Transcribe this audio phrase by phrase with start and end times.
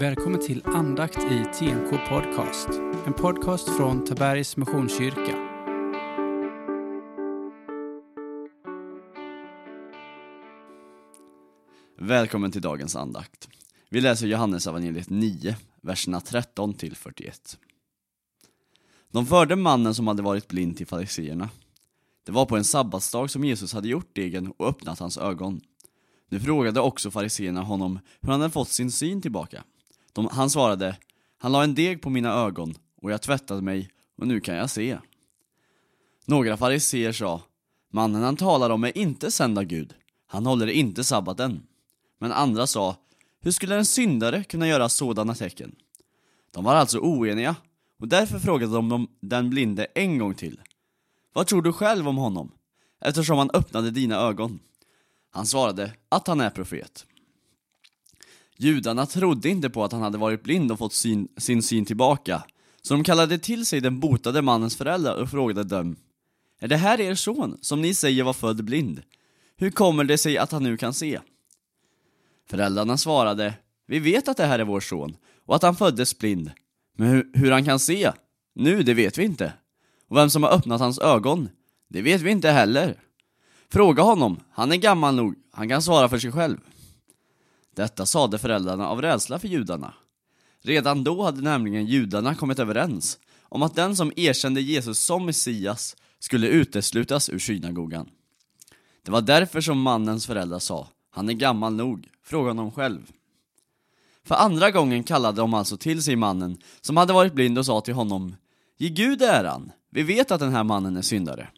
[0.00, 2.68] Välkommen till andakt i TNK Podcast.
[3.06, 5.36] En podcast från Tabergs Missionskyrka.
[11.98, 13.48] Välkommen till dagens andakt.
[13.88, 17.58] Vi läser Johannes evangeliet 9, verserna 13 till 41.
[19.12, 21.50] De förde mannen som hade varit blind till fariseerna.
[22.24, 25.60] Det var på en sabbatsdag som Jesus hade gjort degen och öppnat hans ögon.
[26.28, 29.64] Nu frågade också fariseerna honom hur han hade fått sin syn tillbaka.
[30.12, 30.96] De, han svarade,
[31.38, 34.70] han la en deg på mina ögon och jag tvättade mig och nu kan jag
[34.70, 34.98] se.
[36.24, 37.42] Några fariseer sa,
[37.92, 39.94] mannen han talar om är inte sänd av Gud,
[40.26, 41.62] han håller inte sabbaten.
[42.18, 42.96] Men andra sa,
[43.40, 45.74] hur skulle en syndare kunna göra sådana tecken?
[46.50, 47.56] De var alltså oeniga,
[48.00, 50.60] och därför frågade de den blinde en gång till.
[51.32, 52.52] Vad tror du själv om honom?
[53.00, 54.60] Eftersom han öppnade dina ögon.
[55.30, 57.06] Han svarade att han är profet.
[58.60, 62.42] Judarna trodde inte på att han hade varit blind och fått sin, sin syn tillbaka,
[62.82, 65.96] så de kallade till sig den botade mannens föräldrar och frågade dem
[66.60, 69.02] Är det här er son, som ni säger var född blind?
[69.56, 71.20] Hur kommer det sig att han nu kan se?
[72.50, 73.54] Föräldrarna svarade
[73.86, 76.50] Vi vet att det här är vår son, och att han föddes blind,
[76.96, 78.12] men hur, hur han kan se,
[78.54, 79.52] nu det vet vi inte.
[80.08, 81.48] Och vem som har öppnat hans ögon,
[81.88, 83.00] det vet vi inte heller.
[83.70, 86.58] Fråga honom, han är gammal nog, han kan svara för sig själv.
[87.78, 89.94] Detta sade föräldrarna av rädsla för judarna.
[90.62, 95.96] Redan då hade nämligen judarna kommit överens om att den som erkände Jesus som Messias
[96.18, 98.08] skulle uteslutas ur synagogan.
[99.02, 103.12] Det var därför som mannens föräldrar sa, han är gammal nog, fråga honom själv.
[104.24, 107.80] För andra gången kallade de alltså till sig mannen som hade varit blind och sa
[107.80, 108.36] till honom,
[108.76, 111.48] ge Gud äran, vi vet att den här mannen är syndare.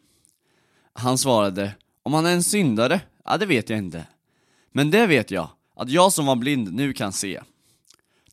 [0.93, 4.07] Han svarade, om han är en syndare, ja det vet jag inte.
[4.71, 5.49] Men det vet jag,
[5.81, 7.41] att jag som var blind nu kan se.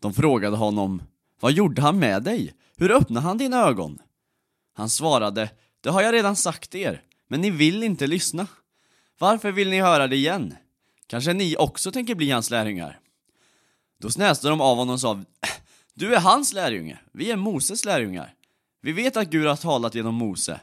[0.01, 1.03] De frågade honom,
[1.41, 2.55] vad gjorde han med dig?
[2.77, 3.99] Hur öppnade han dina ögon?
[4.75, 5.51] Han svarade,
[5.81, 8.47] det har jag redan sagt er, men ni vill inte lyssna.
[9.19, 10.55] Varför vill ni höra det igen?
[11.07, 13.01] Kanske ni också tänker bli hans lärjungar?
[14.01, 15.25] Då snäste de av honom och sa,
[15.95, 18.35] du är hans lärjunge, vi är Moses lärjungar.
[18.83, 20.61] Vi vet att Gud har talat genom Mose,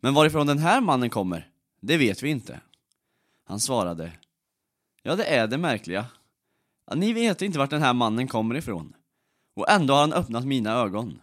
[0.00, 1.48] men varifrån den här mannen kommer,
[1.80, 2.60] det vet vi inte.
[3.44, 4.12] Han svarade,
[5.02, 6.06] ja det är det märkliga.
[6.94, 8.92] Ni vet inte vart den här mannen kommer ifrån,
[9.56, 11.20] och ändå har han öppnat mina ögon.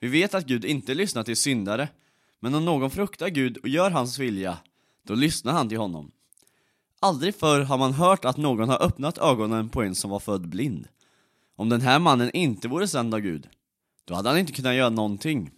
[0.00, 1.88] Vi vet att Gud inte lyssnar till syndare,
[2.40, 4.58] men om någon fruktar Gud och gör hans vilja,
[5.02, 6.10] då lyssnar han till honom.
[7.00, 10.48] Aldrig förr har man hört att någon har öppnat ögonen på en som var född
[10.48, 10.88] blind.
[11.56, 13.48] Om den här mannen inte vore sänd av Gud,
[14.04, 15.50] då hade han inte kunnat göra någonting.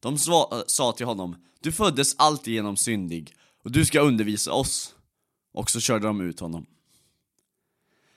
[0.00, 4.94] De eh, sa till honom, du föddes alltigenom syndig, och du ska undervisa oss.
[5.52, 6.66] Och så körde de ut honom.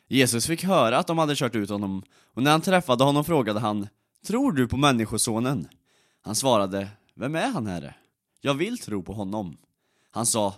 [0.07, 2.03] Jesus fick höra att de hade kört ut honom,
[2.34, 3.88] och när han träffade honom frågade han,
[4.25, 5.68] tror du på Människosonen?
[6.22, 7.95] Han svarade, vem är han herre?
[8.41, 9.57] Jag vill tro på honom.
[10.12, 10.53] Han sa,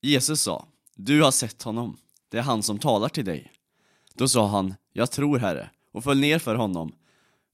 [0.00, 1.96] Jesus sa, du har sett honom,
[2.28, 3.52] det är han som talar till dig.
[4.14, 6.92] Då sa han, jag tror herre, och föll ner för honom.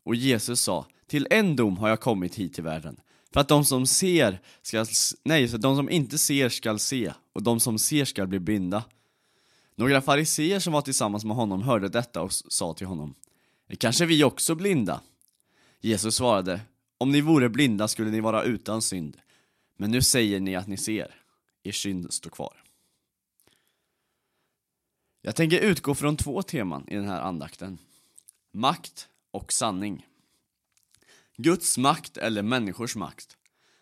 [0.04, 3.00] Och Jesus sa, till en dom har jag kommit hit till världen,
[3.32, 4.86] för att de som ser ska,
[5.24, 8.84] nej, för de som inte ser skall se, och de som ser skall bli blinda.
[9.78, 13.14] Några fariseer som var tillsammans med honom hörde detta och sa till honom,
[13.66, 15.00] är kanske vi också blinda?
[15.80, 16.60] Jesus svarade,
[16.98, 19.16] om ni vore blinda skulle ni vara utan synd,
[19.76, 21.14] men nu säger ni att ni ser,
[21.62, 22.62] er synd står kvar.
[25.22, 27.78] Jag tänker utgå från två teman i den här andakten.
[28.52, 30.06] Makt och sanning.
[31.36, 33.36] Guds makt eller människors makt.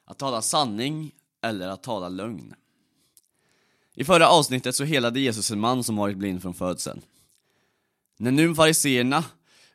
[0.04, 2.54] Att tala sanning eller att tala lögn.
[3.98, 7.02] I förra avsnittet så helade Jesus en man som varit blind från födseln.
[8.18, 9.24] När nu fariseerna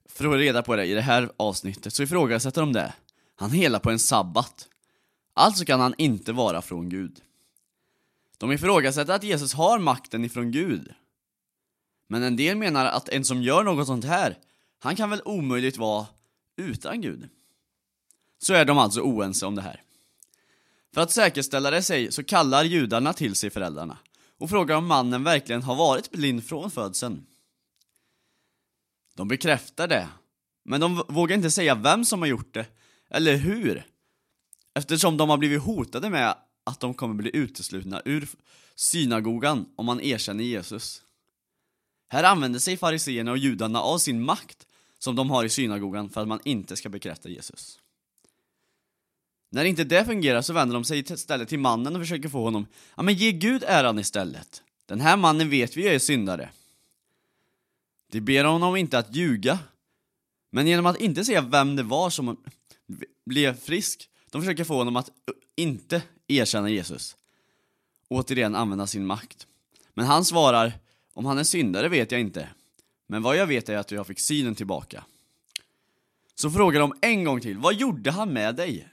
[0.06, 2.94] får reda på det i det här avsnittet så ifrågasätter de det.
[3.36, 4.68] Han helar på en sabbat.
[5.34, 7.22] Alltså kan han inte vara från Gud.
[8.38, 10.94] De ifrågasätter att Jesus har makten ifrån Gud.
[12.08, 14.38] Men en del menar att en som gör något sånt här,
[14.79, 16.06] han kan väl omöjligt vara
[16.58, 17.29] utan Gud.
[18.40, 19.84] Så är de alltså oense om det här.
[20.94, 23.97] För att säkerställa det sig så kallar judarna till sig föräldrarna
[24.41, 27.26] och frågar om mannen verkligen har varit blind från födseln.
[29.16, 30.09] De bekräftar det,
[30.66, 32.66] men de vågar inte säga vem som har gjort det,
[33.09, 33.85] eller hur,
[34.73, 38.29] eftersom de har blivit hotade med att de kommer bli uteslutna ur
[38.76, 41.03] synagogan om man erkänner Jesus.
[42.08, 44.67] Här använder sig fariseerna och judarna av sin makt
[44.99, 47.80] som de har i synagogan för att man inte ska bekräfta Jesus.
[49.53, 52.68] När inte det fungerar så vänder de sig istället till mannen och försöker få honom,
[52.96, 54.64] ja men ge Gud äran istället.
[54.86, 56.50] Den här mannen vet vi är syndare.
[58.12, 59.59] De ber honom inte att ljuga,
[60.50, 62.38] Men genom att inte säga vem det var som
[63.26, 65.09] blev frisk, de försöker få honom att
[65.56, 67.16] inte erkänna Jesus.
[68.08, 69.48] Återigen använda sin makt.
[69.94, 70.74] Men han svarar,
[71.14, 72.50] om han är syndare vet jag inte.
[73.08, 75.03] Men vad jag vet är att jag fick synen tillbaka.
[76.36, 78.91] Så frågar de en gång till, vad gjorde han med dig?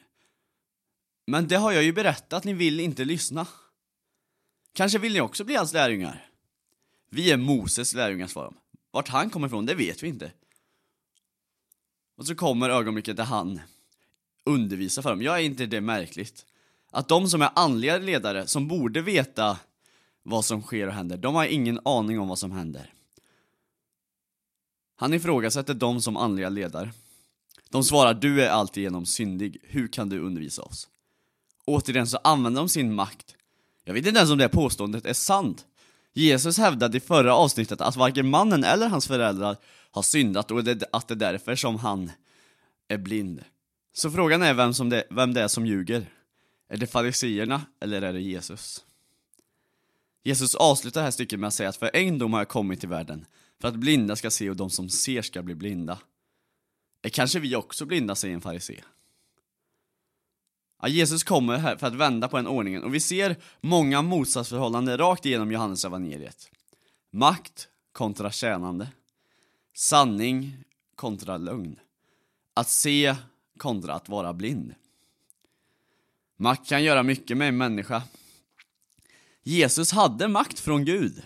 [1.30, 3.46] Men det har jag ju berättat, ni vill inte lyssna.
[4.72, 6.26] Kanske vill ni också bli hans lärjungar?
[7.10, 8.56] Vi är Moses lärjungar, svarar de.
[8.90, 10.32] Vart han kommer ifrån, det vet vi inte.
[12.16, 13.60] Och så kommer ögonblicket där han
[14.44, 15.22] undervisar för dem.
[15.22, 16.46] Jag är inte det märkligt?
[16.90, 19.58] Att de som är andliga ledare, som borde veta
[20.22, 22.94] vad som sker och händer, de har ingen aning om vad som händer.
[24.96, 26.92] Han ifrågasätter dem som andliga ledare.
[27.68, 30.88] De svarar du är alltigenom syndig, hur kan du undervisa oss?
[31.68, 33.36] Återigen så använder de sin makt.
[33.84, 35.66] Jag vet inte ens om det påståendet är sant.
[36.12, 39.56] Jesus hävdade i förra avsnittet att varken mannen eller hans föräldrar
[39.90, 40.58] har syndat och
[40.92, 42.10] att det är därför som han
[42.88, 43.44] är blind.
[43.92, 46.06] Så frågan är vem, som det, vem det är som ljuger.
[46.68, 48.84] Är det fariseerna eller är det Jesus?
[50.24, 52.80] Jesus avslutar det här stycket med att säga att för en dom har jag kommit
[52.80, 53.26] till världen,
[53.60, 55.98] för att blinda ska se och de som ser ska bli blinda.
[57.02, 58.80] Är kanske vi också blinda, säger en farisé.
[60.82, 64.98] Ja, Jesus kommer här för att vända på den ordningen och vi ser många motsatsförhållanden
[64.98, 66.50] rakt igenom Johannes evangeliet.
[67.10, 68.88] Makt kontra tjänande.
[69.74, 70.64] Sanning
[70.94, 71.80] kontra lögn.
[72.54, 73.16] Att se
[73.58, 74.74] kontra att vara blind.
[76.36, 78.02] Makt kan göra mycket med en människa.
[79.42, 81.22] Jesus hade makt från Gud.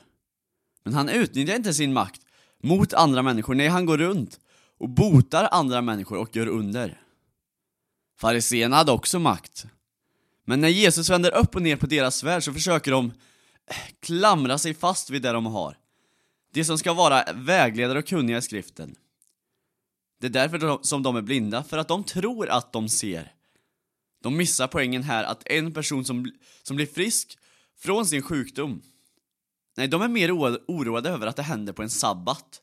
[0.85, 2.21] Men han utnyttjar inte sin makt
[2.63, 3.55] mot andra människor.
[3.55, 4.41] Nej, han går runt
[4.79, 7.02] och botar andra människor och gör under.
[8.23, 9.67] Fariséerna hade också makt.
[10.45, 13.07] Men när Jesus vänder upp och ner på deras värld så försöker de
[13.67, 15.79] eh, klamra sig fast vid det de har.
[16.53, 18.95] Det som ska vara vägledare och kunniga i skriften.
[20.21, 23.33] Det är därför som de är blinda, för att de tror att de ser.
[24.23, 26.33] De missar poängen här att en person som,
[26.63, 27.39] som blir frisk
[27.79, 28.83] från sin sjukdom,
[29.77, 32.61] nej, de är mer oroade över att det händer på en sabbat.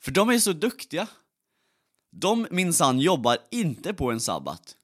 [0.00, 1.06] För de är så duktiga.
[2.10, 4.76] De minsann jobbar inte på en sabbat.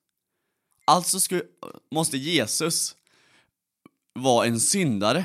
[0.84, 1.42] Alltså skulle,
[1.90, 2.96] måste Jesus
[4.14, 5.24] vara en syndare.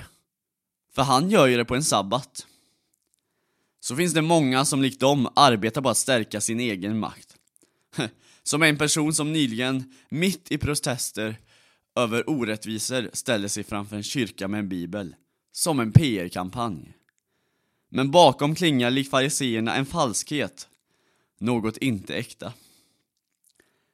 [0.95, 2.48] För han gör ju det på en sabbat.
[3.80, 7.36] Så finns det många som likt dem arbetar på att stärka sin egen makt.
[8.44, 11.36] Som en person som nyligen, mitt i protester
[11.95, 15.15] över orättvisor, ställer sig framför en kyrka med en bibel.
[15.51, 16.94] Som en PR-kampanj.
[17.89, 20.68] Men bakom klingar likt fariseerna en falskhet.
[21.42, 22.54] Något inte äkta.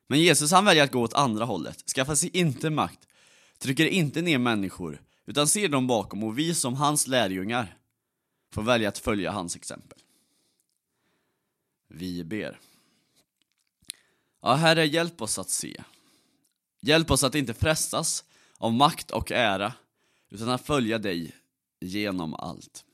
[0.07, 3.07] Men Jesus han väljer att gå åt andra hållet, skaffar sig inte makt,
[3.57, 7.77] trycker inte ner människor, utan ser dem bakom och vi som hans lärjungar
[8.53, 9.99] får välja att följa hans exempel.
[11.87, 12.59] Vi ber.
[14.41, 15.83] Ja, Herre, hjälp oss att se.
[16.79, 18.23] Hjälp oss att inte frestas
[18.57, 19.73] av makt och ära,
[20.29, 21.35] utan att följa dig
[21.79, 22.85] genom allt.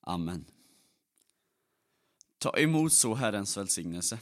[0.00, 0.44] Amen.
[2.46, 4.18] Ta emot så Herrens välsignelse.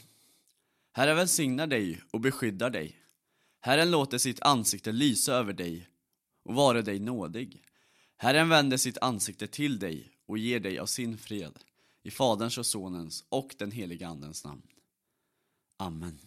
[0.92, 2.96] Herren välsignar dig och beskyddar dig.
[3.60, 5.88] Herren låter sitt ansikte lysa över dig
[6.44, 7.62] och vare dig nådig.
[8.16, 11.58] Herren vänder sitt ansikte till dig och ger dig av sin fred.
[12.02, 14.62] I Faderns och Sonens och den heliga Andens namn.
[15.76, 16.18] Amen.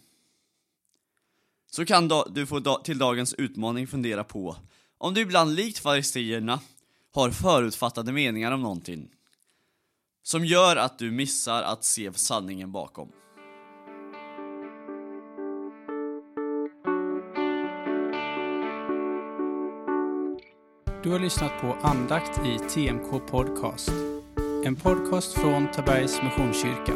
[1.66, 4.56] Så kan du få till dagens utmaning fundera på
[4.98, 6.60] om du ibland likt fariseerna
[7.12, 9.10] har förutfattade meningar om någonting
[10.22, 13.08] som gör att du missar att se sanningen bakom.
[21.02, 23.90] Du har lyssnat på andakt i TMK Podcast.
[24.64, 26.92] En podcast från Tabergs Missionskyrka.